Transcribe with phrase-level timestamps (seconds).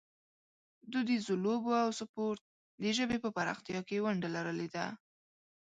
[0.91, 2.39] دودیزو لوبو او سپورټ
[2.81, 4.85] د ژبې په پراختیا کې ونډه لرلې ده.